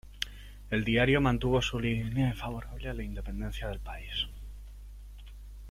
El 0.71 0.83
diario 0.83 1.21
mantuvo 1.21 1.61
su 1.61 1.79
línea 1.79 2.33
favorable 2.33 2.89
a 2.89 2.93
la 2.95 3.03
independencia 3.03 3.67
del 3.67 3.79
país. 3.79 4.25